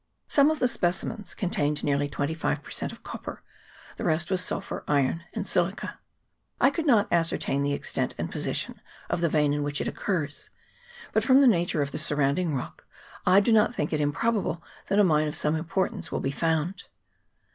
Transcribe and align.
Some 0.27 0.49
of 0.49 0.57
the 0.57 0.67
specimens 0.67 1.35
contained 1.35 1.83
nearly 1.83 2.09
twenty 2.09 2.33
five 2.33 2.63
per 2.63 2.71
cent, 2.71 2.91
of 2.91 3.03
copper, 3.03 3.43
the 3.97 4.03
rest 4.03 4.31
was 4.31 4.43
sulphur, 4.43 4.83
iron, 4.87 5.23
and 5.35 5.45
silica. 5.45 5.99
I 6.59 6.71
could 6.71 6.87
not 6.87 7.07
ascertain 7.13 7.61
the 7.61 7.73
extent 7.73 8.15
and 8.17 8.31
position 8.31 8.81
of 9.11 9.21
the 9.21 9.29
vein 9.29 9.53
in 9.53 9.61
which 9.61 9.79
it 9.79 9.87
occurs; 9.87 10.49
but, 11.13 11.23
from 11.23 11.39
the 11.39 11.45
nature 11.45 11.83
of 11.83 11.91
the 11.91 11.99
surrounding 11.99 12.55
rock, 12.55 12.87
I 13.27 13.41
do 13.41 13.53
not 13.53 13.75
think 13.75 13.93
it 13.93 14.01
improbable 14.01 14.63
that 14.87 14.97
a 14.97 15.03
mine 15.03 15.27
of 15.27 15.35
some 15.35 15.55
importance 15.55 16.11
will 16.11 16.19
be 16.19 16.31
found. 16.31 16.85